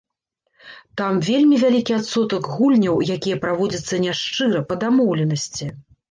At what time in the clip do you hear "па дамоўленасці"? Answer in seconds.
4.71-5.69